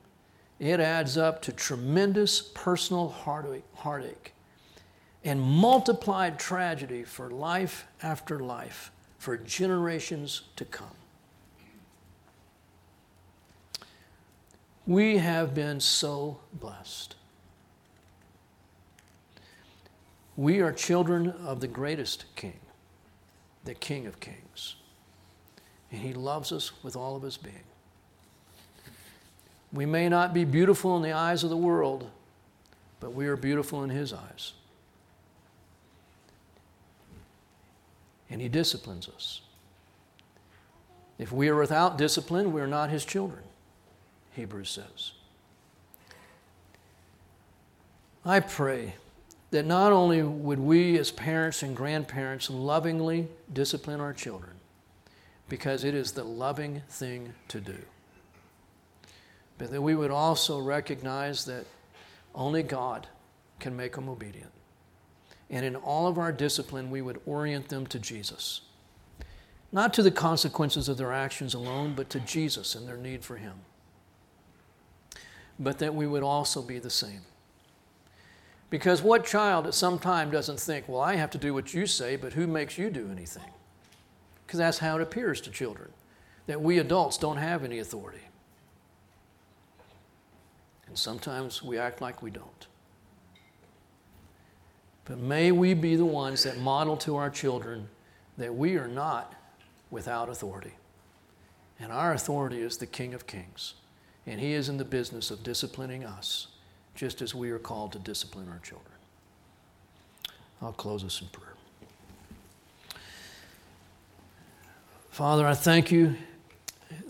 [0.59, 4.35] It adds up to tremendous personal heartache
[5.25, 10.89] and multiplied tragedy for life after life, for generations to come.
[14.87, 17.15] We have been so blessed.
[20.37, 22.59] We are children of the greatest king
[23.65, 24.42] the King of Kings.
[25.93, 27.55] And He loves us with all of His being.
[29.73, 32.11] We may not be beautiful in the eyes of the world,
[32.99, 34.55] but we are beautiful in His eyes.
[38.29, 39.43] And He disciplines us.
[41.19, 43.43] If we are without discipline, we are not His children,
[44.33, 45.13] Hebrews says.
[48.25, 48.95] I pray
[49.51, 54.53] that not only would we as parents and grandparents lovingly discipline our children,
[55.53, 57.77] because it is the loving thing to do,
[59.59, 61.67] but that we would also recognize that
[62.35, 63.07] only God
[63.61, 64.51] can make them obedient.
[65.51, 68.63] And in all of our discipline, we would orient them to Jesus.
[69.71, 73.37] Not to the consequences of their actions alone, but to Jesus and their need for
[73.37, 73.57] Him.
[75.59, 77.27] But that we would also be the same
[78.71, 81.85] because what child at some time doesn't think, well, I have to do what you
[81.85, 83.53] say, but who makes you do anything?
[84.53, 85.89] Because that's how it appears to children,
[86.47, 88.21] that we adults don't have any authority.
[90.87, 92.67] And sometimes we act like we don't.
[95.07, 97.89] But may we be the ones that model to our children
[98.37, 99.33] that we are not
[99.91, 100.75] without authority.
[101.81, 103.73] And our authority is the King of Kings.
[104.27, 106.49] And He is in the business of disciplining us
[106.95, 108.97] just as we are called to discipline our children.
[110.61, 111.52] I'll close us in prayer.
[115.13, 116.17] Father, I thank you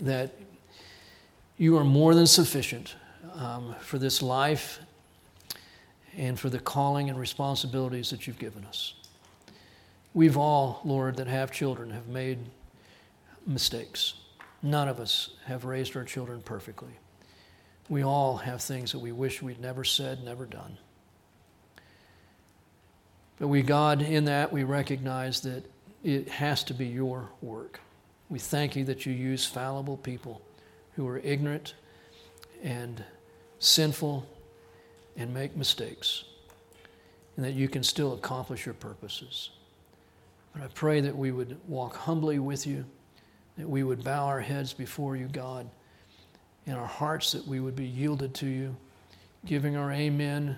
[0.01, 0.33] that
[1.57, 2.97] you are more than sufficient
[3.33, 4.81] um, for this life
[6.17, 8.95] and for the calling and responsibilities that you've given us.
[10.13, 12.39] We've all, Lord, that have children have made
[13.47, 14.15] mistakes.
[14.61, 16.91] None of us have raised our children perfectly.
[17.87, 20.77] We all have things that we wish we'd never said, never done.
[23.39, 25.63] But we, God, in that, we recognize that
[26.03, 27.79] it has to be your work.
[28.29, 30.41] We thank you that you use fallible people
[30.95, 31.75] who are ignorant
[32.63, 33.03] and
[33.59, 34.25] sinful
[35.15, 36.23] and make mistakes,
[37.35, 39.51] and that you can still accomplish your purposes.
[40.53, 42.85] But I pray that we would walk humbly with you,
[43.57, 45.69] that we would bow our heads before you, God
[46.65, 48.75] in our hearts that we would be yielded to you,
[49.45, 50.55] giving our amen,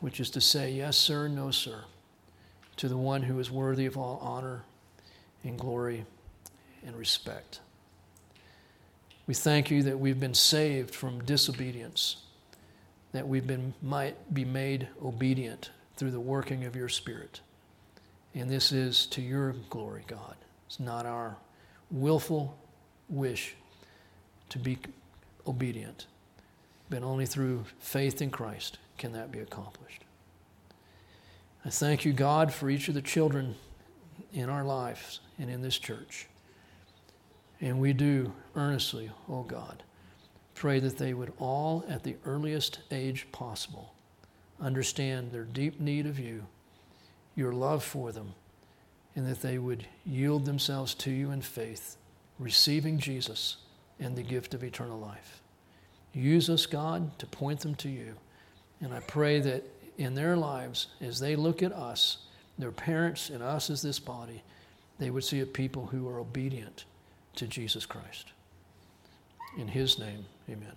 [0.00, 1.84] which is to say, yes, sir, no, sir,
[2.76, 4.62] to the one who is worthy of all honor
[5.44, 6.04] and glory
[6.86, 7.60] and respect.
[9.26, 12.16] We thank you that we've been saved from disobedience,
[13.12, 17.40] that we've been might be made obedient through the working of your Spirit.
[18.34, 20.36] And this is to your glory, God.
[20.66, 21.36] It's not our
[21.90, 22.58] willful
[23.08, 23.54] wish
[24.50, 24.78] to be
[25.46, 26.06] obedient.
[26.90, 30.04] But only through faith in Christ can that be accomplished.
[31.64, 33.54] I thank you, God, for each of the children
[34.32, 36.26] in our lives and in this church.
[37.60, 39.82] And we do earnestly, oh God,
[40.54, 43.94] pray that they would all, at the earliest age possible,
[44.60, 46.46] understand their deep need of you,
[47.34, 48.34] your love for them,
[49.16, 51.96] and that they would yield themselves to you in faith,
[52.38, 53.58] receiving Jesus
[54.00, 55.40] and the gift of eternal life.
[56.12, 58.14] Use us, God, to point them to you.
[58.80, 59.64] And I pray that
[59.98, 62.18] in their lives, as they look at us,
[62.58, 64.42] their parents and us as this body,
[64.98, 66.84] they would see a people who are obedient
[67.36, 68.32] to Jesus Christ.
[69.58, 70.74] In his name, amen.